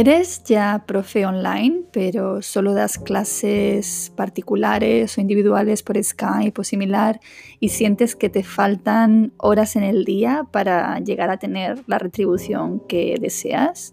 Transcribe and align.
Eres 0.00 0.42
ya 0.44 0.84
profe 0.86 1.26
online, 1.26 1.82
pero 1.92 2.40
solo 2.40 2.72
das 2.72 2.96
clases 2.96 4.10
particulares 4.16 5.18
o 5.18 5.20
individuales 5.20 5.82
por 5.82 6.02
Skype 6.02 6.58
o 6.58 6.64
similar 6.64 7.20
y 7.60 7.68
sientes 7.68 8.16
que 8.16 8.30
te 8.30 8.42
faltan 8.42 9.34
horas 9.36 9.76
en 9.76 9.82
el 9.82 10.06
día 10.06 10.46
para 10.50 10.98
llegar 11.00 11.28
a 11.28 11.36
tener 11.36 11.84
la 11.86 11.98
retribución 11.98 12.80
que 12.88 13.16
deseas. 13.20 13.92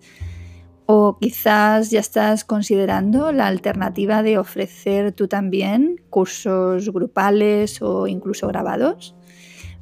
O 0.86 1.18
quizás 1.20 1.92
ya 1.92 2.00
estás 2.00 2.46
considerando 2.46 3.34
la 3.34 3.48
alternativa 3.48 4.24
de 4.24 4.38
ofrecer 4.38 5.12
tú 5.12 5.28
también 5.28 6.00
cursos 6.10 6.90
grupales 6.90 7.82
o 7.82 8.08
incluso 8.08 8.48
grabados. 8.48 9.17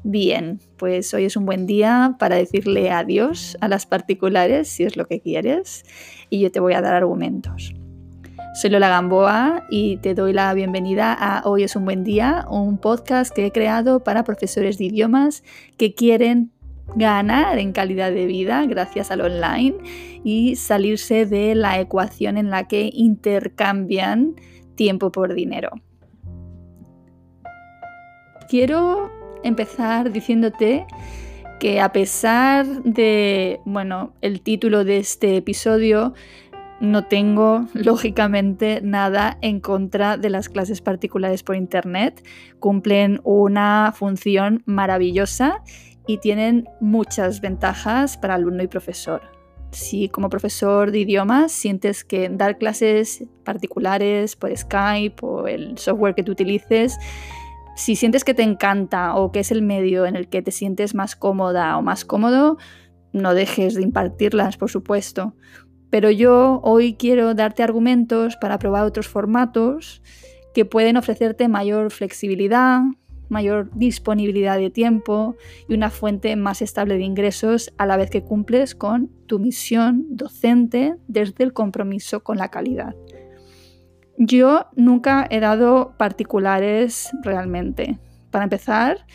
Bien, 0.08 0.60
pues 0.78 1.12
hoy 1.16 1.26
es 1.26 1.36
un 1.36 1.48
buen 1.48 1.66
día 1.66 2.16
para 2.20 2.36
decirle 2.36 2.92
adiós 2.92 3.58
a 3.60 3.68
las 3.68 3.88
particulares 3.88 4.68
si 4.68 4.84
es 4.84 4.98
lo 4.98 5.08
que 5.08 5.20
quieres 5.20 5.84
y 6.30 6.42
yo 6.42 6.52
te 6.52 6.60
voy 6.60 6.74
a 6.74 6.82
dar 6.82 6.94
argumentos. 6.94 7.74
Soy 8.54 8.70
Lola 8.70 8.90
Gamboa 8.90 9.64
y 9.72 9.98
te 9.98 10.14
doy 10.14 10.32
la 10.32 10.54
bienvenida 10.54 11.12
a 11.12 11.42
Hoy 11.50 11.64
es 11.64 11.76
un 11.76 11.86
buen 11.86 12.04
día, 12.04 12.46
un 12.52 12.78
podcast 12.78 13.34
que 13.34 13.48
he 13.48 13.52
creado 13.52 14.04
para 14.04 14.24
profesores 14.24 14.78
de 14.78 14.86
idiomas 14.86 15.44
que 15.76 15.96
quieren 15.96 16.52
ganar 16.96 17.58
en 17.58 17.72
calidad 17.72 18.12
de 18.12 18.28
vida 18.28 18.64
gracias 18.68 19.10
al 19.10 19.22
online 19.22 19.76
y 20.24 20.56
salirse 20.56 21.26
de 21.26 21.56
la 21.56 21.80
ecuación 21.80 22.38
en 22.38 22.52
la 22.52 22.68
que 22.68 22.92
intercambian 22.94 24.36
tiempo 24.76 25.12
por 25.12 25.34
dinero. 25.34 25.72
Quiero 28.48 29.25
empezar 29.46 30.12
diciéndote 30.12 30.86
que 31.60 31.80
a 31.80 31.92
pesar 31.92 32.66
de, 32.84 33.62
bueno, 33.66 34.14
el 34.22 34.42
título 34.42 34.84
de 34.84 34.98
este 34.98 35.38
episodio, 35.38 36.14
no 36.80 37.06
tengo, 37.06 37.68
lógicamente, 37.74 38.82
nada 38.84 39.38
en 39.42 39.60
contra 39.60 40.18
de 40.18 40.30
las 40.30 40.50
clases 40.50 40.82
particulares 40.82 41.44
por 41.44 41.56
Internet. 41.56 42.26
Cumplen 42.60 43.22
una 43.24 43.94
función 43.96 44.64
maravillosa 44.66 45.64
y 46.08 46.18
tienen 46.18 46.66
muchas 46.82 47.42
ventajas 47.42 48.18
para 48.18 48.36
alumno 48.36 48.64
y 48.64 48.68
profesor. 48.68 49.22
Si 49.72 50.08
como 50.08 50.30
profesor 50.30 50.92
de 50.92 51.00
idiomas 51.00 51.52
sientes 51.52 52.06
que 52.06 52.30
dar 52.30 52.58
clases 52.58 53.26
particulares 53.44 54.36
por 54.36 54.56
Skype 54.56 55.26
o 55.26 55.48
el 55.48 55.78
software 55.78 56.16
que 56.16 56.24
tú 56.24 56.32
utilices 56.32 56.98
si 57.76 57.96
sientes 57.96 58.24
que 58.24 58.34
te 58.34 58.44
encanta 58.44 59.16
o 59.16 59.32
que 59.32 59.42
es 59.42 59.52
el 59.52 59.62
medio 59.62 60.06
en 60.06 60.16
el 60.16 60.30
que 60.30 60.42
te 60.42 60.52
sientes 60.52 60.96
más 60.96 61.16
cómoda 61.16 61.78
o 61.78 61.82
más 61.82 62.06
cómodo, 62.06 62.58
no 63.12 63.34
dejes 63.34 63.76
de 63.76 63.84
impartirlas, 63.84 64.58
por 64.58 64.70
supuesto. 64.70 65.36
Pero 65.90 66.10
yo 66.10 66.60
hoy 66.64 66.96
quiero 66.96 67.34
darte 67.34 67.64
argumentos 67.64 68.38
para 68.38 68.60
probar 68.60 68.86
otros 68.86 69.08
formatos 69.08 70.02
que 70.54 70.66
pueden 70.66 70.98
ofrecerte 70.98 71.48
mayor 71.48 71.92
flexibilidad, 71.92 72.82
mayor 73.30 73.70
disponibilidad 73.74 74.58
de 74.58 74.70
tiempo 74.70 75.36
y 75.68 75.74
una 75.74 75.90
fuente 75.90 76.36
más 76.36 76.62
estable 76.62 76.96
de 76.96 77.04
ingresos 77.04 77.74
a 77.78 77.86
la 77.86 77.98
vez 77.98 78.10
que 78.10 78.24
cumples 78.24 78.76
con 78.76 79.10
tu 79.26 79.40
misión 79.40 80.06
docente 80.10 80.96
desde 81.08 81.44
el 81.44 81.54
compromiso 81.54 82.24
con 82.24 82.38
la 82.38 82.50
calidad. 82.50 82.96
Yo 84.18 84.68
nunca 84.76 85.28
he 85.30 85.40
dado 85.40 85.94
particulares 85.98 87.12
realmente. 87.24 88.00
Para 88.32 88.46
empezar, 88.46 89.06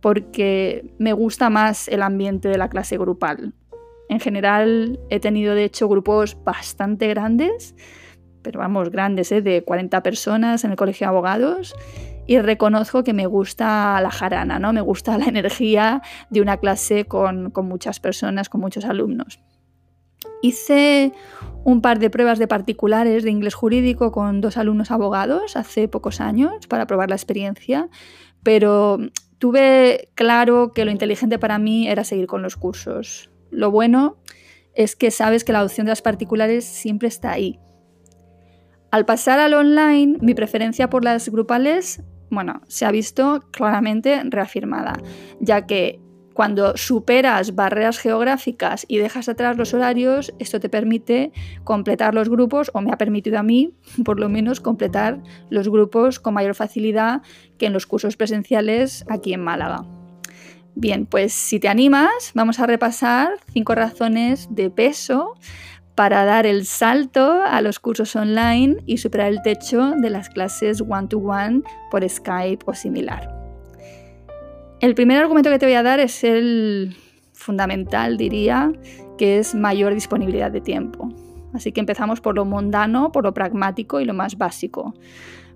porque 0.00 0.94
me 0.98 1.12
gusta 1.12 1.50
más 1.50 1.88
el 1.88 2.02
ambiente 2.02 2.48
de 2.48 2.58
la 2.58 2.68
clase 2.68 2.98
grupal. 2.98 3.54
En 4.08 4.20
general 4.20 5.00
he 5.10 5.18
tenido 5.18 5.54
de 5.54 5.64
hecho 5.64 5.88
grupos 5.88 6.36
bastante 6.44 7.08
grandes, 7.08 7.74
pero 8.42 8.60
vamos, 8.60 8.90
grandes, 8.90 9.32
¿eh? 9.32 9.40
de 9.40 9.64
40 9.64 10.02
personas 10.02 10.64
en 10.64 10.72
el 10.72 10.76
colegio 10.76 11.06
de 11.06 11.08
abogados. 11.08 11.74
Y 12.26 12.38
reconozco 12.38 13.02
que 13.02 13.12
me 13.12 13.26
gusta 13.26 14.00
la 14.00 14.10
jarana, 14.10 14.58
¿no? 14.58 14.72
Me 14.72 14.80
gusta 14.80 15.18
la 15.18 15.26
energía 15.26 16.02
de 16.30 16.40
una 16.40 16.58
clase 16.58 17.06
con, 17.06 17.50
con 17.50 17.66
muchas 17.66 18.00
personas, 18.00 18.48
con 18.48 18.60
muchos 18.60 18.84
alumnos. 18.84 19.40
Hice 20.44 21.14
un 21.64 21.80
par 21.80 21.98
de 21.98 22.10
pruebas 22.10 22.38
de 22.38 22.46
particulares 22.46 23.24
de 23.24 23.30
inglés 23.30 23.54
jurídico 23.54 24.12
con 24.12 24.42
dos 24.42 24.58
alumnos 24.58 24.90
abogados 24.90 25.56
hace 25.56 25.88
pocos 25.88 26.20
años 26.20 26.66
para 26.66 26.86
probar 26.86 27.08
la 27.08 27.14
experiencia, 27.14 27.88
pero 28.42 28.98
tuve 29.38 30.10
claro 30.14 30.72
que 30.74 30.84
lo 30.84 30.90
inteligente 30.90 31.38
para 31.38 31.58
mí 31.58 31.88
era 31.88 32.04
seguir 32.04 32.26
con 32.26 32.42
los 32.42 32.56
cursos. 32.56 33.30
Lo 33.50 33.70
bueno 33.70 34.18
es 34.74 34.96
que 34.96 35.10
sabes 35.10 35.44
que 35.44 35.54
la 35.54 35.64
opción 35.64 35.86
de 35.86 35.92
las 35.92 36.02
particulares 36.02 36.66
siempre 36.66 37.08
está 37.08 37.32
ahí. 37.32 37.58
Al 38.90 39.06
pasar 39.06 39.38
al 39.40 39.54
online, 39.54 40.18
mi 40.20 40.34
preferencia 40.34 40.90
por 40.90 41.04
las 41.04 41.30
grupales, 41.30 42.02
bueno, 42.30 42.60
se 42.68 42.84
ha 42.84 42.90
visto 42.90 43.40
claramente 43.50 44.20
reafirmada, 44.24 44.92
ya 45.40 45.64
que 45.64 46.03
cuando 46.34 46.76
superas 46.76 47.54
barreras 47.54 47.98
geográficas 47.98 48.84
y 48.88 48.98
dejas 48.98 49.28
atrás 49.28 49.56
los 49.56 49.72
horarios, 49.72 50.34
esto 50.40 50.60
te 50.60 50.68
permite 50.68 51.32
completar 51.62 52.12
los 52.14 52.28
grupos, 52.28 52.70
o 52.74 52.80
me 52.80 52.90
ha 52.92 52.98
permitido 52.98 53.38
a 53.38 53.42
mí, 53.42 53.72
por 54.04 54.20
lo 54.20 54.28
menos, 54.28 54.60
completar 54.60 55.22
los 55.48 55.68
grupos 55.68 56.18
con 56.18 56.34
mayor 56.34 56.56
facilidad 56.56 57.22
que 57.56 57.66
en 57.66 57.72
los 57.72 57.86
cursos 57.86 58.16
presenciales 58.16 59.04
aquí 59.08 59.32
en 59.32 59.42
Málaga. 59.42 59.86
Bien, 60.74 61.06
pues 61.06 61.32
si 61.32 61.60
te 61.60 61.68
animas, 61.68 62.32
vamos 62.34 62.58
a 62.58 62.66
repasar 62.66 63.28
cinco 63.52 63.76
razones 63.76 64.48
de 64.50 64.70
peso 64.70 65.34
para 65.94 66.24
dar 66.24 66.46
el 66.46 66.66
salto 66.66 67.42
a 67.44 67.60
los 67.60 67.78
cursos 67.78 68.16
online 68.16 68.78
y 68.84 68.98
superar 68.98 69.28
el 69.28 69.42
techo 69.42 69.92
de 69.96 70.10
las 70.10 70.28
clases 70.30 70.80
one-to-one 70.80 71.60
-one 71.60 71.64
por 71.92 72.08
Skype 72.08 72.64
o 72.66 72.74
similar. 72.74 73.43
El 74.84 74.94
primer 74.94 75.16
argumento 75.16 75.48
que 75.48 75.58
te 75.58 75.64
voy 75.64 75.76
a 75.76 75.82
dar 75.82 75.98
es 75.98 76.24
el 76.24 76.94
fundamental, 77.32 78.18
diría, 78.18 78.70
que 79.16 79.38
es 79.38 79.54
mayor 79.54 79.94
disponibilidad 79.94 80.50
de 80.50 80.60
tiempo. 80.60 81.08
Así 81.54 81.72
que 81.72 81.80
empezamos 81.80 82.20
por 82.20 82.34
lo 82.34 82.44
mundano, 82.44 83.10
por 83.10 83.24
lo 83.24 83.32
pragmático 83.32 83.98
y 83.98 84.04
lo 84.04 84.12
más 84.12 84.36
básico. 84.36 84.92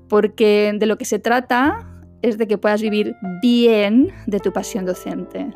Porque 0.09 0.73
de 0.75 0.87
lo 0.87 0.97
que 0.97 1.05
se 1.05 1.19
trata 1.19 1.87
es 2.23 2.39
de 2.39 2.49
que 2.49 2.57
puedas 2.57 2.81
vivir 2.81 3.17
bien 3.43 4.15
de 4.27 4.41
tu 4.41 4.51
pasión 4.51 4.87
docente. 4.87 5.53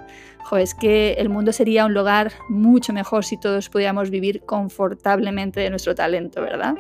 es 0.59 0.75
que 0.75 1.15
el 1.15 1.31
mundo 1.31 1.51
sería 1.55 1.87
un 1.87 1.95
lugar 1.95 2.31
mucho 2.51 2.93
mejor 2.93 3.25
si 3.25 3.41
todos 3.41 3.71
pudiéramos 3.71 4.11
vivir 4.11 4.43
confortablemente 4.43 5.61
de 5.61 5.71
nuestro 5.71 5.95
talento, 5.95 6.43
¿verdad? 6.43 6.75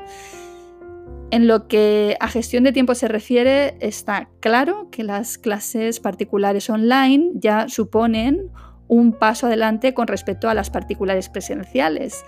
En 1.30 1.46
lo 1.46 1.66
que 1.66 2.16
a 2.20 2.28
gestión 2.28 2.62
de 2.62 2.72
tiempo 2.72 2.94
se 2.94 3.08
refiere, 3.08 3.74
está 3.80 4.28
claro 4.40 4.88
que 4.90 5.02
las 5.02 5.38
clases 5.38 5.98
particulares 5.98 6.68
online 6.68 7.30
ya 7.34 7.68
suponen 7.68 8.50
un 8.86 9.14
paso 9.14 9.46
adelante 9.46 9.94
con 9.94 10.08
respecto 10.08 10.50
a 10.50 10.54
las 10.54 10.68
particulares 10.68 11.30
presenciales. 11.30 12.24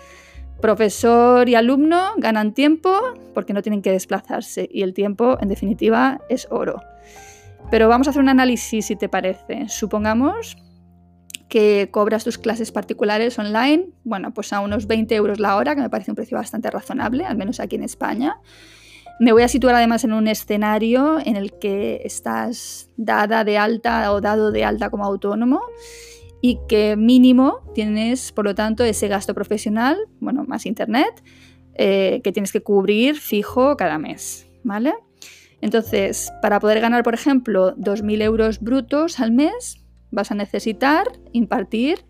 Profesor 0.63 1.47
y 1.51 1.55
alumno 1.55 2.13
ganan 2.17 2.55
tiempo 2.55 2.99
porque 3.35 3.53
no 3.53 3.61
tienen 3.61 3.83
que 3.83 3.91
desplazarse 3.91 4.67
y 4.73 4.83
el 4.83 4.95
tiempo, 4.95 5.37
en 5.39 5.49
definitiva, 5.49 6.23
es 6.31 6.49
oro. 6.51 6.81
Pero 7.71 7.89
vamos 7.89 8.07
a 8.07 8.11
hacer 8.11 8.23
un 8.23 8.31
análisis, 8.31 8.87
si 8.87 8.97
te 8.97 9.11
parece. 9.11 9.69
Supongamos 9.69 10.57
que 11.55 11.89
cobras 11.93 12.25
tus 12.25 12.37
clases 12.37 12.73
particulares 12.73 13.39
online, 13.39 13.87
bueno, 14.03 14.35
pues 14.35 14.53
a 14.53 14.59
unos 14.59 14.89
20 14.89 15.15
euros 15.15 15.39
la 15.39 15.55
hora, 15.55 15.77
que 15.77 15.83
me 15.83 15.89
parece 15.89 16.11
un 16.11 16.17
precio 16.17 16.37
bastante 16.37 16.69
razonable, 16.69 17.25
al 17.25 17.37
menos 17.37 17.61
aquí 17.61 17.77
en 17.77 17.85
España. 17.85 18.41
Me 19.21 19.31
voy 19.31 19.45
a 19.45 19.47
situar 19.47 19.77
además 19.77 20.03
en 20.03 20.15
un 20.15 20.27
escenario 20.27 21.21
en 21.25 21.37
el 21.37 21.57
que 21.61 22.01
estás 22.05 22.91
dada 22.97 23.45
de 23.45 23.57
alta 23.57 24.13
o 24.13 24.21
dado 24.21 24.51
de 24.51 24.65
alta 24.65 24.91
como 24.91 25.05
autónomo 25.05 25.61
y 26.41 26.59
que 26.69 26.97
mínimo 26.97 27.61
tienes, 27.73 28.33
por 28.33 28.47
lo 28.47 28.57
tanto, 28.57 28.83
ese 28.83 29.07
gasto 29.07 29.33
profesional, 29.33 29.97
bueno, 30.19 30.43
más 30.49 30.67
internet, 30.67 31.23
eh, 31.75 32.21
que 32.25 32.33
tienes 32.33 32.51
que 32.51 32.63
cubrir 32.63 33.15
fijo 33.15 33.77
cada 33.77 33.97
mes, 33.99 34.49
¿vale? 34.65 34.93
Entonces, 35.61 36.33
para 36.43 36.59
poder 36.59 36.81
ganar, 36.81 37.05
por 37.05 37.15
ejemplo, 37.15 37.77
2.000 37.77 38.23
euros 38.23 38.59
brutos 38.59 39.21
al 39.21 39.31
mes, 39.31 39.84
vas 40.15 40.31
a 40.31 40.35
necesitar 40.35 41.07
impartir 41.33 42.05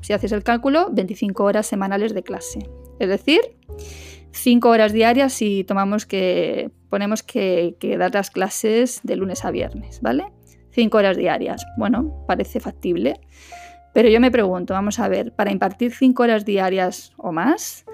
si 0.00 0.12
haces 0.12 0.32
el 0.32 0.42
cálculo, 0.42 0.90
25 0.92 1.44
horas 1.44 1.66
semanales 1.66 2.14
de 2.14 2.22
clase. 2.22 2.60
Es 2.98 3.08
decir, 3.08 3.40
5 4.32 4.68
horas 4.68 4.92
diarias 4.92 5.32
si 5.32 5.64
tomamos 5.64 6.06
que 6.06 6.70
ponemos 6.90 7.22
que, 7.22 7.76
dar 7.98 8.14
las 8.14 8.30
clases 8.30 9.00
de 9.02 9.16
lunes 9.16 9.44
a 9.44 9.50
viernes, 9.50 10.00
¿vale? 10.00 10.26
5 10.70 10.96
horas 10.96 11.16
diarias. 11.16 11.64
Bueno, 11.76 12.24
parece 12.26 12.60
factible. 12.60 13.20
Pero 13.92 14.08
yo 14.08 14.20
me 14.20 14.30
pregunto, 14.30 14.74
vamos 14.74 14.98
a 15.00 15.08
ver, 15.08 15.34
para 15.34 15.50
impartir 15.50 15.92
5 15.92 16.22
horas 16.22 16.44
diarias 16.44 17.12
o 17.16 17.32
más, 17.32 17.84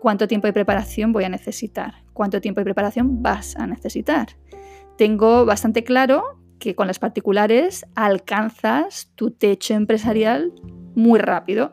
¿cuánto 0.00 0.26
tiempo 0.26 0.46
de 0.46 0.52
preparación 0.52 1.12
voy 1.12 1.24
a 1.24 1.28
necesitar? 1.28 2.02
¿Cuánto 2.12 2.40
tiempo 2.40 2.60
de 2.60 2.64
preparación 2.64 3.22
vas 3.22 3.56
a 3.56 3.66
necesitar? 3.66 4.28
Tengo 4.98 5.44
bastante 5.46 5.84
claro 5.84 6.41
que 6.62 6.76
con 6.76 6.86
las 6.86 7.00
particulares 7.00 7.84
alcanzas 7.96 9.10
tu 9.16 9.32
techo 9.32 9.74
empresarial 9.74 10.52
muy 10.94 11.18
rápido. 11.18 11.72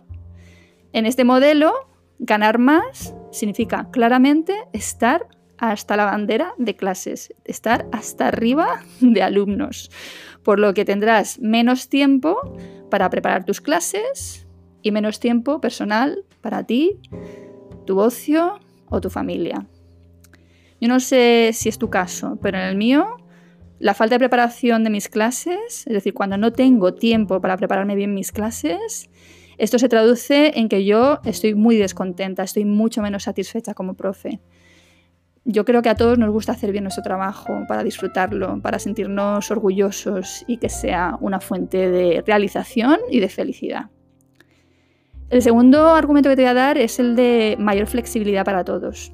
En 0.94 1.06
este 1.06 1.24
modelo, 1.24 1.72
ganar 2.18 2.58
más 2.58 3.14
significa 3.32 3.92
claramente 3.92 4.56
estar 4.74 5.28
hasta 5.60 5.96
la 5.96 6.06
bandera 6.06 6.56
de 6.58 6.76
clases, 6.76 7.36
estar 7.46 7.86
hasta 7.92 8.30
arriba 8.30 8.82
de 9.00 9.22
alumnos, 9.22 9.92
por 10.42 10.58
lo 10.58 10.74
que 10.74 10.86
tendrás 10.86 11.40
menos 11.40 11.88
tiempo 11.88 12.40
para 12.90 13.12
preparar 13.12 13.46
tus 13.46 13.62
clases 13.62 14.48
y 14.82 14.92
menos 14.92 15.20
tiempo 15.20 15.62
personal 15.62 16.26
para 16.42 16.64
ti, 16.64 17.00
tu 17.86 18.00
ocio 18.00 18.60
o 18.88 19.00
tu 19.02 19.12
familia. 19.12 19.68
Yo 20.82 20.88
no 20.88 21.00
sé 21.00 21.52
si 21.54 21.70
es 21.70 21.78
tu 21.78 21.92
caso, 21.92 22.40
pero 22.42 22.58
en 22.58 22.64
el 22.64 22.76
mío, 22.76 23.18
la 23.80 23.94
falta 23.94 24.16
de 24.16 24.20
preparación 24.20 24.84
de 24.84 24.90
mis 24.90 25.08
clases, 25.08 25.88
es 25.88 25.94
decir, 25.94 26.14
cuando 26.14 26.38
no 26.38 26.52
tengo 26.52 26.94
tiempo 26.94 27.40
para 27.40 27.56
prepararme 27.56 27.96
bien 27.96 28.14
mis 28.14 28.32
clases, 28.32 29.10
esto 29.58 29.80
se 29.80 29.90
traduce 29.90 30.60
en 30.60 30.68
que 30.68 30.86
yo 30.86 31.20
estoy 31.24 31.56
muy 31.56 31.78
descontenta, 31.78 32.44
estoy 32.44 32.66
mucho 32.66 33.02
menos 33.02 33.24
satisfecha 33.24 33.74
como 33.74 33.94
profe. 33.94 34.42
Yo 35.46 35.64
creo 35.66 35.82
que 35.82 35.90
a 35.90 35.96
todos 35.96 36.18
nos 36.18 36.30
gusta 36.30 36.52
hacer 36.52 36.72
bien 36.72 36.84
nuestro 36.84 37.04
trabajo, 37.04 37.64
para 37.68 37.84
disfrutarlo, 37.84 38.62
para 38.62 38.80
sentirnos 38.80 39.50
orgullosos 39.50 40.44
y 40.46 40.58
que 40.58 40.70
sea 40.70 41.18
una 41.22 41.40
fuente 41.40 41.90
de 41.90 42.22
realización 42.26 43.00
y 43.10 43.20
de 43.20 43.30
felicidad. 43.30 43.90
El 45.30 45.42
segundo 45.42 45.90
argumento 45.90 46.30
que 46.30 46.36
te 46.36 46.42
voy 46.42 46.50
a 46.50 46.54
dar 46.54 46.78
es 46.78 47.00
el 47.00 47.16
de 47.16 47.56
mayor 47.60 47.88
flexibilidad 47.88 48.44
para 48.44 48.64
todos. 48.64 49.14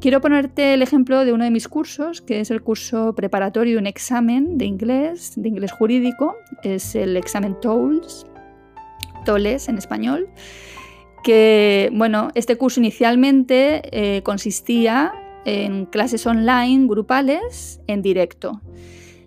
Quiero 0.00 0.22
ponerte 0.22 0.72
el 0.72 0.80
ejemplo 0.80 1.26
de 1.26 1.34
uno 1.34 1.44
de 1.44 1.50
mis 1.50 1.68
cursos, 1.68 2.22
que 2.22 2.40
es 2.40 2.50
el 2.50 2.62
curso 2.62 3.14
preparatorio 3.14 3.74
de 3.74 3.80
un 3.80 3.86
examen 3.86 4.56
de 4.56 4.64
inglés, 4.64 5.34
de 5.36 5.50
inglés 5.50 5.72
jurídico, 5.72 6.38
es 6.62 6.94
el 6.94 7.18
examen 7.18 7.60
TOLS, 7.60 8.24
TOLES 9.26 9.68
en 9.68 9.76
español, 9.76 10.30
que, 11.22 11.90
bueno, 11.92 12.30
este 12.34 12.56
curso 12.56 12.80
inicialmente 12.80 13.82
eh, 13.92 14.22
consistía 14.22 15.12
en 15.44 15.84
clases 15.84 16.26
online 16.26 16.86
grupales 16.88 17.82
en 17.86 18.00
directo. 18.00 18.62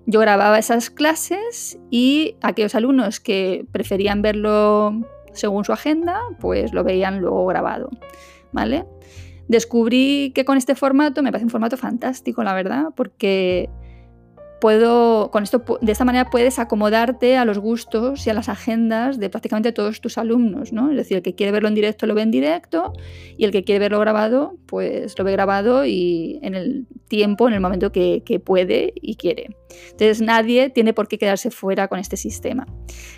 Yo 0.07 0.19
grababa 0.21 0.57
esas 0.57 0.89
clases 0.89 1.77
y 1.91 2.35
aquellos 2.41 2.73
alumnos 2.73 3.19
que 3.19 3.67
preferían 3.71 4.23
verlo 4.23 5.03
según 5.33 5.65
su 5.65 5.71
agenda, 5.71 6.19
pues 6.39 6.73
lo 6.73 6.83
veían 6.83 7.19
luego 7.19 7.45
grabado, 7.45 7.91
¿vale? 8.51 8.85
Descubrí 9.47 10.31
que 10.33 10.45
con 10.45 10.57
este 10.57 10.75
formato 10.75 11.21
me 11.21 11.31
parece 11.31 11.45
un 11.45 11.51
formato 11.51 11.77
fantástico, 11.77 12.43
la 12.43 12.53
verdad, 12.53 12.85
porque 12.95 13.69
puedo, 14.63 15.29
con 15.29 15.43
esto, 15.43 15.61
de 15.81 15.91
esta 15.91 16.05
manera 16.05 16.29
puedes 16.29 16.57
acomodarte 16.57 17.35
a 17.35 17.43
los 17.43 17.59
gustos 17.59 18.25
y 18.25 18.29
a 18.29 18.33
las 18.33 18.47
agendas 18.47 19.19
de 19.19 19.29
prácticamente 19.29 19.73
todos 19.73 19.99
tus 19.99 20.17
alumnos, 20.17 20.71
¿no? 20.71 20.89
Es 20.89 20.95
decir, 20.95 21.17
el 21.17 21.23
que 21.23 21.35
quiere 21.35 21.51
verlo 21.51 21.67
en 21.67 21.75
directo 21.75 22.07
lo 22.07 22.15
ve 22.15 22.21
en 22.21 22.31
directo 22.31 22.93
y 23.35 23.43
el 23.43 23.51
que 23.51 23.65
quiere 23.65 23.79
verlo 23.79 23.99
grabado, 23.99 24.55
pues 24.65 25.19
lo 25.19 25.25
ve 25.25 25.33
grabado 25.33 25.85
y 25.85 26.39
en 26.43 26.55
el 26.55 26.87
tiempo, 27.09 27.49
en 27.49 27.55
el 27.55 27.59
momento 27.59 27.91
que, 27.91 28.23
que 28.25 28.39
puede 28.39 28.93
y 28.95 29.17
quiere. 29.17 29.49
Entonces 29.91 30.21
nadie 30.21 30.69
tiene 30.69 30.93
por 30.93 31.09
qué 31.09 31.17
quedarse 31.17 31.51
fuera 31.51 31.89
con 31.89 31.99
este 31.99 32.15
sistema. 32.15 32.65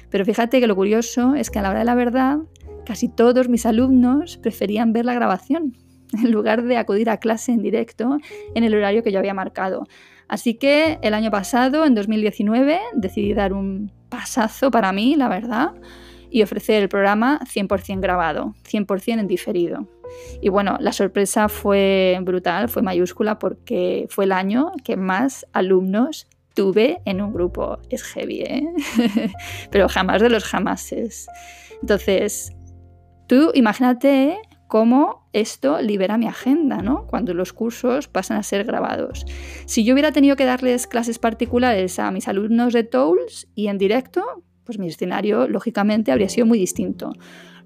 Pero 0.10 0.26
fíjate 0.26 0.60
que 0.60 0.66
lo 0.66 0.76
curioso 0.76 1.36
es 1.36 1.52
que 1.52 1.60
a 1.60 1.62
la 1.62 1.70
hora 1.70 1.80
de 1.80 1.86
la 1.86 1.94
verdad, 1.94 2.40
casi 2.88 3.08
todos 3.08 3.50
mis 3.50 3.68
alumnos 3.68 4.38
preferían 4.38 4.94
ver 4.94 5.06
la 5.06 5.14
grabación 5.14 5.76
en 6.24 6.32
lugar 6.32 6.64
de 6.64 6.78
acudir 6.78 7.10
a 7.10 7.18
clase 7.18 7.52
en 7.52 7.62
directo 7.62 8.18
en 8.54 8.64
el 8.64 8.74
horario 8.74 9.04
que 9.04 9.12
yo 9.12 9.20
había 9.20 9.34
marcado. 9.34 9.88
Así 10.28 10.56
que 10.56 10.98
el 11.02 11.14
año 11.14 11.30
pasado, 11.30 11.86
en 11.86 11.94
2019, 11.94 12.80
decidí 12.94 13.34
dar 13.34 13.54
un 13.54 13.92
pasazo 14.10 14.72
para 14.72 14.92
mí, 14.92 15.16
la 15.16 15.30
verdad, 15.30 15.74
y 16.32 16.42
ofrecer 16.42 16.82
el 16.82 16.90
programa 16.90 17.40
100% 17.46 18.00
grabado, 18.00 18.56
100% 18.68 19.20
en 19.20 19.28
diferido. 19.28 19.88
Y 20.42 20.50
bueno, 20.50 20.78
la 20.80 20.92
sorpresa 20.92 21.50
fue 21.50 22.18
brutal, 22.22 22.70
fue 22.70 22.82
mayúscula 22.82 23.40
porque 23.40 24.08
fue 24.10 24.26
el 24.26 24.32
año 24.32 24.72
que 24.84 24.98
más 24.98 25.46
alumnos 25.54 26.28
tuve 26.54 27.02
en 27.06 27.22
un 27.22 27.34
grupo. 27.34 27.78
Es 27.90 28.04
heavy, 28.04 28.42
¿eh? 28.42 28.68
Pero 29.72 29.88
jamás 29.90 30.22
de 30.22 30.30
los 30.30 30.44
jamases. 30.44 31.28
Entonces, 31.82 32.54
tú 33.28 33.52
imagínate 33.54 34.40
cómo 34.68 35.25
esto 35.36 35.82
libera 35.82 36.18
mi 36.18 36.28
agenda, 36.28 36.78
¿no? 36.78 37.08
Cuando 37.08 37.34
los 37.34 37.52
cursos 37.52 38.08
pasan 38.08 38.38
a 38.38 38.44
ser 38.44 38.64
grabados. 38.64 39.26
Si 39.66 39.84
yo 39.84 39.94
hubiera 39.94 40.12
tenido 40.12 40.36
que 40.36 40.46
darles 40.46 40.88
clases 40.88 41.20
particulares 41.20 42.00
a 42.00 42.10
mis 42.12 42.28
alumnos 42.28 42.74
de 42.74 42.84
Tools 42.84 43.48
y 43.54 43.68
en 43.68 43.78
directo, 43.78 44.24
pues 44.64 44.80
mi 44.80 44.88
escenario 44.88 45.48
lógicamente 45.48 46.12
habría 46.12 46.30
sido 46.30 46.46
muy 46.46 46.58
distinto. 46.58 47.12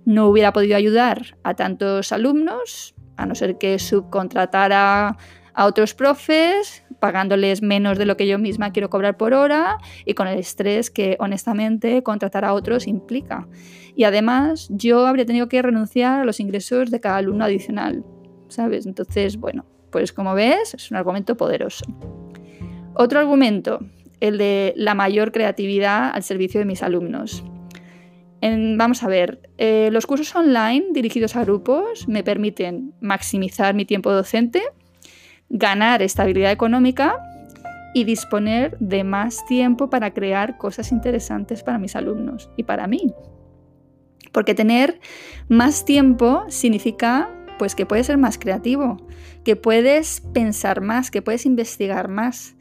No 0.04 0.28
hubiera 0.28 0.52
podido 0.52 0.76
ayudar 0.76 1.38
a 1.44 1.54
tantos 1.54 2.12
alumnos, 2.12 2.96
a 3.18 3.26
no 3.26 3.36
ser 3.36 3.58
que 3.58 3.78
subcontratara 3.78 5.18
a 5.60 5.66
otros 5.66 5.94
profes, 5.94 6.86
pagándoles 7.02 7.62
menos 7.62 7.98
de 7.98 8.06
lo 8.06 8.16
que 8.16 8.26
yo 8.26 8.40
misma 8.40 8.72
quiero 8.72 8.90
cobrar 8.90 9.18
por 9.18 9.34
hora 9.34 9.78
y 10.06 10.14
con 10.14 10.30
el 10.30 10.40
estrés 10.40 10.90
que 10.90 11.18
honestamente 11.20 12.02
contratar 12.02 12.46
a 12.46 12.54
otros 12.54 12.88
implica. 12.88 13.46
Y 13.94 14.06
además 14.06 14.70
yo 14.72 15.06
habría 15.06 15.26
tenido 15.26 15.50
que 15.50 15.62
renunciar 15.62 16.22
a 16.22 16.24
los 16.24 16.40
ingresos 16.40 16.92
de 16.92 17.02
cada 17.02 17.18
alumno 17.18 17.44
adicional, 17.44 18.06
¿sabes? 18.48 18.86
Entonces, 18.86 19.36
bueno, 19.36 19.66
pues 19.92 20.14
como 20.14 20.34
ves, 20.34 20.76
es 20.76 20.92
un 20.92 20.96
argumento 20.96 21.36
poderoso. 21.36 21.84
Otro 22.94 23.20
argumento, 23.20 23.80
el 24.22 24.38
de 24.38 24.74
la 24.78 24.96
mayor 24.96 25.34
creatividad 25.34 26.10
al 26.14 26.24
servicio 26.24 26.62
de 26.62 26.68
mis 26.68 26.84
alumnos. 26.84 27.44
vamos 28.42 29.04
a 29.04 29.10
ver, 29.10 29.42
eh, 29.58 29.90
los 29.92 30.06
cursos 30.06 30.34
online 30.34 30.86
dirigidos 30.94 31.36
a 31.36 31.44
grupos 31.44 32.08
me 32.08 32.24
permiten 32.24 32.94
maximizar 33.02 33.76
mi 33.76 33.84
tiempo 33.84 34.10
docente, 34.14 34.64
ganar 35.50 36.02
estabilidad 36.02 36.52
económica 36.52 37.18
y 37.94 38.04
disponer 38.04 38.78
de 38.80 39.04
más 39.04 39.46
tiempo 39.48 39.90
para 39.90 40.14
crear 40.14 40.58
cosas 40.58 40.92
interesantes 40.92 41.64
para 41.64 41.80
mis 41.80 41.96
alumnos 41.96 42.50
y 42.56 42.64
para 42.64 42.88
mí. 42.88 43.14
Porque 44.32 44.54
tener 44.54 45.00
más 45.48 45.86
tiempo 45.86 46.46
significa 46.50 47.30
pues 47.58 47.76
que 47.76 47.86
puedes 47.86 48.08
ser 48.08 48.18
más 48.18 48.38
creativo, 48.38 48.98
que 49.44 49.56
puedes 49.56 50.22
pensar 50.34 50.82
más, 50.82 51.12
que 51.12 51.22
puedes 51.22 51.46
investigar 51.46 52.08
más. 52.08 52.56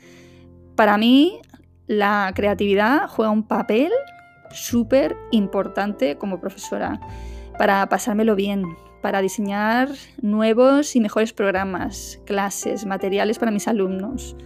Para 0.75 0.99
mí 0.99 1.41
la 1.87 2.33
creatividad 2.35 3.07
juega 3.09 3.31
un 3.31 3.47
papel 3.47 3.93
súper 4.51 5.17
importante 5.31 6.17
como 6.17 6.41
profesora 6.41 7.01
para 7.59 7.89
pasármelo 7.89 8.35
bien, 8.35 8.65
para 9.01 9.23
diseñar 9.23 9.91
nuevos 10.21 10.95
y 10.97 11.01
mejores 11.01 11.33
programas, 11.33 12.21
clases, 12.25 12.87
materiales 12.87 13.39
para 13.39 13.51
mis 13.51 13.69
alumnos. 13.69 14.37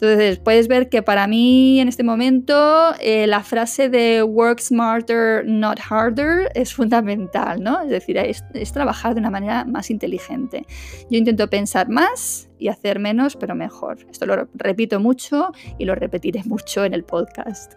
Entonces, 0.00 0.38
puedes 0.38 0.66
ver 0.66 0.88
que 0.88 1.02
para 1.02 1.26
mí 1.26 1.78
en 1.78 1.86
este 1.86 2.02
momento 2.02 2.94
eh, 3.00 3.26
la 3.26 3.42
frase 3.42 3.90
de 3.90 4.22
work 4.22 4.58
smarter, 4.58 5.44
not 5.46 5.78
harder 5.78 6.50
es 6.54 6.72
fundamental, 6.72 7.62
¿no? 7.62 7.82
Es 7.82 7.90
decir, 7.90 8.16
es, 8.16 8.42
es, 8.54 8.72
trabajar 8.72 9.12
de 9.12 9.20
una 9.20 9.28
manera 9.28 9.66
más 9.66 9.90
inteligente. 9.90 10.64
Yo 11.10 11.18
intento 11.18 11.50
pensar 11.50 11.90
más 11.90 12.48
y 12.58 12.68
hacer 12.68 12.98
menos, 12.98 13.36
pero 13.36 13.54
mejor. 13.54 13.98
Esto 14.10 14.24
lo 14.24 14.48
repito 14.54 15.00
mucho 15.00 15.52
y 15.78 15.84
lo 15.84 15.94
repetiré 15.94 16.42
mucho 16.46 16.86
en 16.86 16.94
el 16.94 17.04
podcast. 17.04 17.74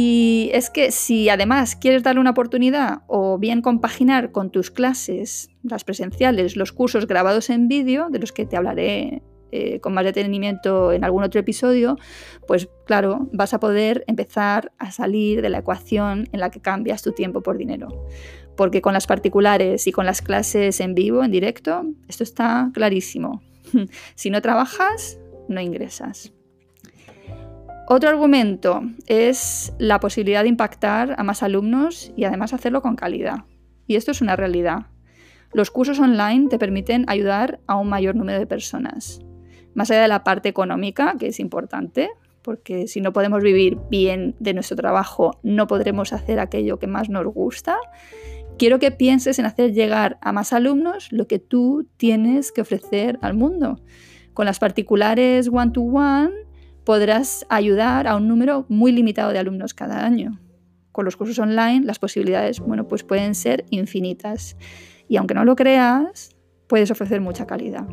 Y 0.00 0.50
es 0.52 0.70
que 0.70 0.92
si 0.92 1.28
además 1.28 1.74
quieres 1.74 2.04
darle 2.04 2.20
una 2.20 2.30
oportunidad 2.30 2.98
o 3.08 3.36
bien 3.36 3.62
compaginar 3.62 4.30
con 4.30 4.52
tus 4.52 4.70
clases, 4.70 5.50
las 5.64 5.82
presenciales, 5.82 6.56
los 6.56 6.70
cursos 6.70 7.08
grabados 7.08 7.50
en 7.50 7.66
vídeo, 7.66 8.08
de 8.08 8.20
los 8.20 8.30
que 8.30 8.46
te 8.46 8.56
hablaré 8.56 9.24
eh, 9.50 9.80
con 9.80 9.94
más 9.94 10.04
detenimiento 10.04 10.92
en 10.92 11.02
algún 11.02 11.24
otro 11.24 11.40
episodio, 11.40 11.96
pues 12.46 12.68
claro, 12.86 13.28
vas 13.32 13.54
a 13.54 13.58
poder 13.58 14.04
empezar 14.06 14.70
a 14.78 14.92
salir 14.92 15.42
de 15.42 15.48
la 15.48 15.58
ecuación 15.58 16.28
en 16.30 16.38
la 16.38 16.52
que 16.52 16.60
cambias 16.60 17.02
tu 17.02 17.10
tiempo 17.10 17.42
por 17.42 17.58
dinero. 17.58 18.06
Porque 18.56 18.80
con 18.80 18.92
las 18.92 19.08
particulares 19.08 19.88
y 19.88 19.90
con 19.90 20.06
las 20.06 20.22
clases 20.22 20.78
en 20.78 20.94
vivo, 20.94 21.24
en 21.24 21.32
directo, 21.32 21.82
esto 22.06 22.22
está 22.22 22.70
clarísimo. 22.72 23.42
si 24.14 24.30
no 24.30 24.40
trabajas, 24.42 25.18
no 25.48 25.60
ingresas. 25.60 26.37
Otro 27.90 28.10
argumento 28.10 28.82
es 29.06 29.72
la 29.78 29.98
posibilidad 29.98 30.42
de 30.42 30.50
impactar 30.50 31.14
a 31.16 31.22
más 31.22 31.42
alumnos 31.42 32.12
y 32.16 32.24
además 32.24 32.52
hacerlo 32.52 32.82
con 32.82 32.96
calidad. 32.96 33.46
Y 33.86 33.96
esto 33.96 34.10
es 34.10 34.20
una 34.20 34.36
realidad. 34.36 34.88
Los 35.54 35.70
cursos 35.70 35.98
online 35.98 36.48
te 36.50 36.58
permiten 36.58 37.06
ayudar 37.08 37.60
a 37.66 37.76
un 37.76 37.88
mayor 37.88 38.14
número 38.14 38.38
de 38.38 38.46
personas. 38.46 39.20
Más 39.72 39.90
allá 39.90 40.02
de 40.02 40.08
la 40.08 40.22
parte 40.22 40.50
económica, 40.50 41.14
que 41.18 41.28
es 41.28 41.40
importante, 41.40 42.10
porque 42.42 42.88
si 42.88 43.00
no 43.00 43.14
podemos 43.14 43.42
vivir 43.42 43.78
bien 43.90 44.36
de 44.38 44.52
nuestro 44.52 44.76
trabajo, 44.76 45.40
no 45.42 45.66
podremos 45.66 46.12
hacer 46.12 46.40
aquello 46.40 46.78
que 46.78 46.88
más 46.88 47.08
nos 47.08 47.24
gusta. 47.24 47.78
Quiero 48.58 48.78
que 48.78 48.90
pienses 48.90 49.38
en 49.38 49.46
hacer 49.46 49.72
llegar 49.72 50.18
a 50.20 50.32
más 50.32 50.52
alumnos 50.52 51.08
lo 51.10 51.26
que 51.26 51.38
tú 51.38 51.88
tienes 51.96 52.52
que 52.52 52.60
ofrecer 52.60 53.18
al 53.22 53.32
mundo. 53.32 53.80
Con 54.34 54.44
las 54.44 54.58
particulares 54.58 55.48
one-to-one 55.50 56.47
podrás 56.88 57.44
ayudar 57.50 58.06
a 58.06 58.16
un 58.16 58.28
número 58.28 58.64
muy 58.70 58.92
limitado 58.92 59.30
de 59.30 59.38
alumnos 59.38 59.74
cada 59.74 60.06
año. 60.06 60.40
Con 60.90 61.04
los 61.04 61.18
cursos 61.18 61.38
online 61.38 61.84
las 61.84 61.98
posibilidades 61.98 62.60
bueno, 62.60 62.88
pues 62.88 63.04
pueden 63.04 63.34
ser 63.34 63.66
infinitas. 63.68 64.56
Y 65.06 65.18
aunque 65.18 65.34
no 65.34 65.44
lo 65.44 65.54
creas, 65.54 66.34
puedes 66.66 66.90
ofrecer 66.90 67.20
mucha 67.20 67.46
calidad. 67.46 67.86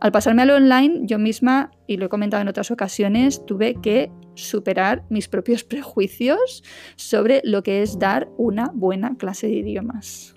Al 0.00 0.12
pasarme 0.12 0.42
al 0.42 0.50
online, 0.50 1.00
yo 1.04 1.18
misma, 1.18 1.70
y 1.86 1.96
lo 1.96 2.04
he 2.04 2.08
comentado 2.10 2.42
en 2.42 2.48
otras 2.48 2.70
ocasiones, 2.70 3.46
tuve 3.46 3.76
que 3.80 4.12
superar 4.34 5.06
mis 5.08 5.26
propios 5.28 5.64
prejuicios 5.64 6.62
sobre 6.96 7.40
lo 7.42 7.62
que 7.62 7.80
es 7.80 7.98
dar 7.98 8.28
una 8.36 8.70
buena 8.74 9.16
clase 9.16 9.46
de 9.46 9.54
idiomas. 9.54 10.34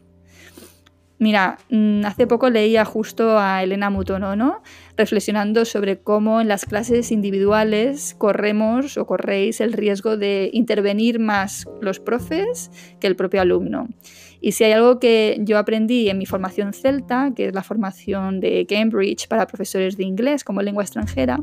Mira, 1.19 1.57
mm, 1.69 2.05
hace 2.05 2.27
poco 2.27 2.49
leía 2.49 2.85
justo 2.85 3.39
a 3.39 3.63
Elena 3.63 3.89
Mutonono 3.89 4.61
reflexionando 4.97 5.63
sobre 5.63 5.99
cómo 5.99 6.41
en 6.41 6.47
las 6.47 6.65
clases 6.65 7.11
individuales 7.11 8.15
corremos 8.17 8.97
o 8.97 9.05
corréis 9.05 9.61
el 9.61 9.73
riesgo 9.73 10.17
de 10.17 10.49
intervenir 10.53 11.19
más 11.19 11.65
los 11.81 11.99
profes 11.99 12.71
que 12.99 13.07
el 13.07 13.15
propio 13.15 13.41
alumno. 13.41 13.87
Y 14.41 14.51
si 14.51 14.63
hay 14.63 14.71
algo 14.71 14.99
que 14.99 15.37
yo 15.41 15.57
aprendí 15.57 16.09
en 16.09 16.17
mi 16.17 16.25
formación 16.25 16.73
celta, 16.73 17.31
que 17.35 17.47
es 17.47 17.53
la 17.53 17.63
formación 17.63 18.39
de 18.39 18.65
Cambridge 18.67 19.27
para 19.27 19.47
profesores 19.47 19.97
de 19.97 20.03
inglés 20.03 20.43
como 20.43 20.61
lengua 20.61 20.83
extranjera, 20.83 21.39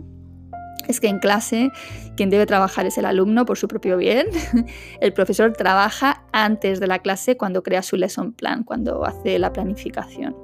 es 0.88 1.00
que 1.00 1.08
en 1.08 1.18
clase 1.18 1.70
quien 2.16 2.30
debe 2.30 2.46
trabajar 2.46 2.86
es 2.86 2.98
el 2.98 3.06
alumno 3.06 3.46
por 3.46 3.56
su 3.56 3.68
propio 3.68 3.96
bien. 3.96 4.26
El 5.00 5.12
profesor 5.12 5.52
trabaja 5.54 6.24
antes 6.32 6.78
de 6.78 6.86
la 6.86 6.98
clase 6.98 7.36
cuando 7.36 7.62
crea 7.62 7.82
su 7.82 7.96
lesson 7.96 8.32
plan, 8.32 8.64
cuando 8.64 9.04
hace 9.04 9.38
la 9.38 9.52
planificación. 9.52 10.43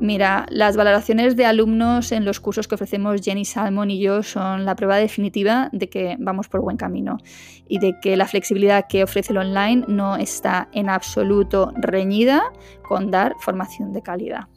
Mira, 0.00 0.46
las 0.48 0.78
valoraciones 0.78 1.36
de 1.36 1.44
alumnos 1.44 2.10
en 2.10 2.24
los 2.24 2.40
cursos 2.40 2.66
que 2.66 2.74
ofrecemos 2.74 3.20
Jenny 3.22 3.44
Salmon 3.44 3.90
y 3.90 4.00
yo 4.00 4.22
son 4.22 4.64
la 4.64 4.74
prueba 4.74 4.96
definitiva 4.96 5.68
de 5.72 5.90
que 5.90 6.16
vamos 6.18 6.48
por 6.48 6.62
buen 6.62 6.78
camino 6.78 7.18
y 7.68 7.80
de 7.80 8.00
que 8.00 8.16
la 8.16 8.26
flexibilidad 8.26 8.86
que 8.88 9.04
ofrece 9.04 9.34
el 9.34 9.38
online 9.38 9.84
no 9.88 10.16
está 10.16 10.70
en 10.72 10.88
absoluto 10.88 11.74
reñida 11.76 12.42
con 12.88 13.10
dar 13.10 13.34
formación 13.40 13.92
de 13.92 14.00
calidad. 14.00 14.48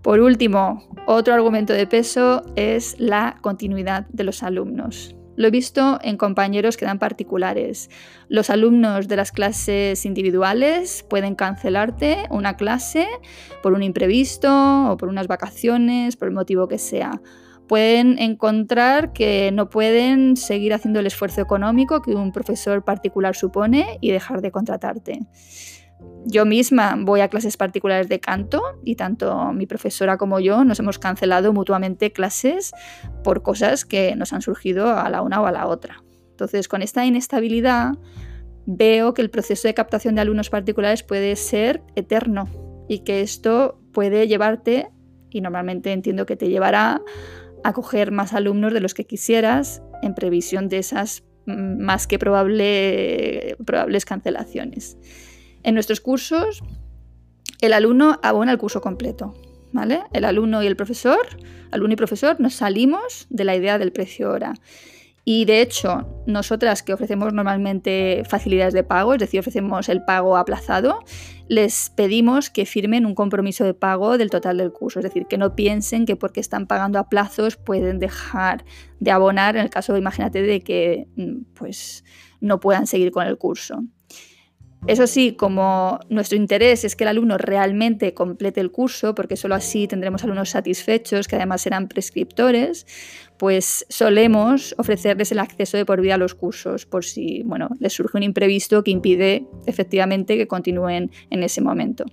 Por 0.00 0.20
último, 0.20 0.84
otro 1.06 1.34
argumento 1.34 1.72
de 1.72 1.88
peso 1.88 2.42
es 2.54 2.94
la 3.00 3.38
continuidad 3.40 4.06
de 4.10 4.22
los 4.22 4.44
alumnos. 4.44 5.16
Lo 5.36 5.48
he 5.48 5.50
visto 5.50 5.98
en 6.02 6.16
compañeros 6.16 6.76
que 6.76 6.84
dan 6.84 6.98
particulares. 6.98 7.90
Los 8.28 8.50
alumnos 8.50 9.08
de 9.08 9.16
las 9.16 9.32
clases 9.32 10.04
individuales 10.04 11.04
pueden 11.08 11.34
cancelarte 11.34 12.26
una 12.30 12.56
clase 12.56 13.06
por 13.62 13.72
un 13.72 13.82
imprevisto 13.82 14.90
o 14.90 14.96
por 14.96 15.08
unas 15.08 15.26
vacaciones, 15.26 16.16
por 16.16 16.28
el 16.28 16.34
motivo 16.34 16.68
que 16.68 16.78
sea. 16.78 17.20
Pueden 17.66 18.18
encontrar 18.18 19.12
que 19.12 19.50
no 19.52 19.70
pueden 19.70 20.36
seguir 20.36 20.74
haciendo 20.74 21.00
el 21.00 21.06
esfuerzo 21.06 21.40
económico 21.40 22.02
que 22.02 22.14
un 22.14 22.30
profesor 22.30 22.84
particular 22.84 23.34
supone 23.34 23.98
y 24.02 24.10
dejar 24.10 24.42
de 24.42 24.50
contratarte. 24.50 25.20
Yo 26.26 26.46
misma 26.46 26.96
voy 26.98 27.20
a 27.20 27.28
clases 27.28 27.56
particulares 27.56 28.08
de 28.08 28.18
canto 28.18 28.62
y 28.82 28.96
tanto 28.96 29.52
mi 29.52 29.66
profesora 29.66 30.16
como 30.16 30.40
yo 30.40 30.64
nos 30.64 30.78
hemos 30.78 30.98
cancelado 30.98 31.52
mutuamente 31.52 32.12
clases 32.12 32.72
por 33.22 33.42
cosas 33.42 33.84
que 33.84 34.16
nos 34.16 34.32
han 34.32 34.40
surgido 34.40 34.88
a 34.88 35.08
la 35.10 35.20
una 35.20 35.42
o 35.42 35.46
a 35.46 35.52
la 35.52 35.66
otra. 35.66 36.02
Entonces, 36.30 36.66
con 36.66 36.82
esta 36.82 37.04
inestabilidad 37.04 37.92
veo 38.66 39.12
que 39.14 39.22
el 39.22 39.30
proceso 39.30 39.68
de 39.68 39.74
captación 39.74 40.14
de 40.14 40.22
alumnos 40.22 40.50
particulares 40.50 41.02
puede 41.02 41.36
ser 41.36 41.82
eterno 41.94 42.48
y 42.88 43.00
que 43.00 43.20
esto 43.20 43.78
puede 43.92 44.26
llevarte, 44.26 44.90
y 45.30 45.40
normalmente 45.40 45.92
entiendo 45.92 46.26
que 46.26 46.36
te 46.36 46.48
llevará, 46.48 47.02
a 47.62 47.72
coger 47.72 48.12
más 48.12 48.34
alumnos 48.34 48.72
de 48.72 48.80
los 48.80 48.94
que 48.94 49.06
quisieras 49.06 49.82
en 50.02 50.14
previsión 50.14 50.68
de 50.68 50.78
esas 50.78 51.24
mm, 51.46 51.82
más 51.82 52.06
que 52.06 52.18
probable, 52.18 53.56
probables 53.64 54.04
cancelaciones. 54.04 54.98
En 55.64 55.74
nuestros 55.74 56.00
cursos, 56.00 56.62
el 57.60 57.72
alumno 57.72 58.20
abona 58.22 58.52
el 58.52 58.58
curso 58.58 58.80
completo. 58.80 59.34
¿vale? 59.74 60.04
El 60.12 60.24
alumno 60.24 60.62
y 60.62 60.66
el 60.68 60.76
profesor, 60.76 61.26
alumno 61.72 61.94
y 61.94 61.96
profesor, 61.96 62.40
nos 62.40 62.54
salimos 62.54 63.26
de 63.28 63.44
la 63.44 63.56
idea 63.56 63.76
del 63.76 63.92
precio 63.92 64.30
hora. 64.30 64.54
Y 65.26 65.46
de 65.46 65.62
hecho, 65.62 66.22
nosotras 66.26 66.82
que 66.82 66.92
ofrecemos 66.92 67.32
normalmente 67.32 68.22
facilidades 68.28 68.72
de 68.72 68.84
pago, 68.84 69.14
es 69.14 69.18
decir, 69.18 69.40
ofrecemos 69.40 69.88
el 69.88 70.04
pago 70.04 70.36
aplazado, 70.36 71.00
les 71.48 71.90
pedimos 71.90 72.50
que 72.50 72.66
firmen 72.66 73.04
un 73.04 73.14
compromiso 73.14 73.64
de 73.64 73.74
pago 73.74 74.16
del 74.16 74.30
total 74.30 74.58
del 74.58 74.70
curso, 74.70 75.00
es 75.00 75.04
decir, 75.04 75.26
que 75.26 75.38
no 75.38 75.56
piensen 75.56 76.06
que 76.06 76.14
porque 76.14 76.40
están 76.40 76.66
pagando 76.66 76.98
a 76.98 77.08
plazos 77.08 77.56
pueden 77.56 77.98
dejar 77.98 78.64
de 79.00 79.10
abonar 79.10 79.56
en 79.56 79.62
el 79.62 79.70
caso, 79.70 79.96
imagínate, 79.96 80.42
de 80.42 80.60
que 80.60 81.08
mm, 81.16 81.54
pues, 81.54 82.04
no 82.40 82.60
puedan 82.60 82.86
seguir 82.86 83.10
con 83.10 83.26
el 83.26 83.38
curso. 83.38 83.82
Eso 84.86 85.06
sí, 85.06 85.32
como 85.32 85.98
nuestro 86.10 86.36
interés 86.36 86.84
es 86.84 86.94
que 86.94 87.04
el 87.04 87.08
alumno 87.08 87.38
realmente 87.38 88.12
complete 88.12 88.60
el 88.60 88.70
curso, 88.70 89.14
porque 89.14 89.34
solo 89.34 89.54
así 89.54 89.88
tendremos 89.88 90.22
alumnos 90.24 90.50
satisfechos, 90.50 91.26
que 91.26 91.36
además 91.36 91.62
serán 91.62 91.88
prescriptores, 91.88 92.86
pues 93.38 93.86
solemos 93.88 94.74
ofrecerles 94.76 95.32
el 95.32 95.38
acceso 95.38 95.78
de 95.78 95.86
por 95.86 96.02
vida 96.02 96.16
a 96.16 96.18
los 96.18 96.34
cursos, 96.34 96.84
por 96.84 97.02
si 97.06 97.42
bueno, 97.44 97.70
les 97.80 97.94
surge 97.94 98.18
un 98.18 98.24
imprevisto 98.24 98.84
que 98.84 98.90
impide 98.90 99.46
efectivamente 99.64 100.36
que 100.36 100.46
continúen 100.46 101.10
en 101.30 101.42
ese 101.42 101.62
momento. 101.62 102.04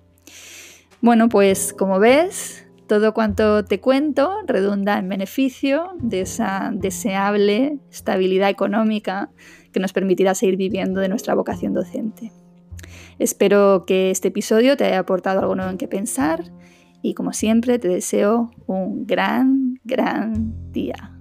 Bueno, 1.02 1.28
pues 1.28 1.74
como 1.74 2.00
ves, 2.00 2.66
todo 2.88 3.14
cuanto 3.14 3.66
te 3.66 3.82
cuento 3.82 4.34
redunda 4.48 4.98
en 4.98 5.10
beneficio 5.10 5.90
de 6.00 6.22
esa 6.22 6.72
deseable 6.74 7.80
estabilidad 7.92 8.50
económica 8.50 9.30
que 9.74 9.82
nos 9.82 9.92
permitirá 9.92 10.36
seguir 10.36 10.56
viviendo 10.56 11.02
de 11.02 11.10
nuestra 11.10 11.34
vocación 11.34 11.74
docente. 11.74 12.32
Espero 13.22 13.86
que 13.86 14.10
este 14.10 14.30
episodio 14.30 14.76
te 14.76 14.86
haya 14.86 14.98
aportado 14.98 15.42
algo 15.42 15.54
nuevo 15.54 15.70
en 15.70 15.78
que 15.78 15.88
pensar 15.88 16.52
y 17.04 17.14
como 17.14 17.34
siempre 17.34 17.78
te 17.78 17.88
deseo 17.88 18.50
un 18.66 19.06
gran, 19.06 19.80
gran 19.84 20.56
día. 20.72 21.20